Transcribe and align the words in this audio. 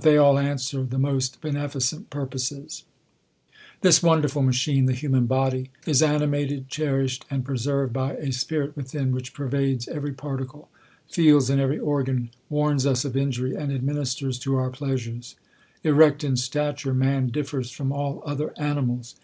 they 0.00 0.16
all 0.16 0.40
answer 0.40 0.82
the 0.82 0.96
oiost 0.98 1.40
beneficent 1.40 2.10
purposes. 2.10 2.82
This 3.80 4.00
THE 4.00 4.00
COLUMBIAN 4.08 4.24
ORATOR. 4.28 4.36
197 4.40 4.82
This 4.82 4.82
wonderful 4.82 4.82
machine, 4.82 4.86
the 4.86 4.92
human 4.92 5.26
body, 5.26 5.70
is 5.86 6.02
ani 6.02 6.26
mated, 6.26 6.68
cherished, 6.68 7.24
and 7.30 7.44
preserved, 7.44 7.92
by 7.92 8.14
a 8.14 8.32
spirit 8.32 8.74
within, 8.76 9.12
which 9.12 9.32
pervades 9.34 9.86
every 9.86 10.12
particle, 10.12 10.68
feels 11.08 11.48
in 11.48 11.60
every 11.60 11.78
organ, 11.78 12.30
warns 12.50 12.86
us 12.86 13.04
of 13.04 13.16
injury, 13.16 13.54
and 13.54 13.72
administers 13.72 14.36
to 14.40 14.56
our 14.56 14.70
pleasures. 14.70 15.36
Erect 15.84 16.24
in 16.24 16.36
stature, 16.36 16.92
man 16.92 17.28
differs 17.28 17.70
from 17.70 17.92
all 17.92 18.20
other 18.26 18.52
animals. 18.58 19.14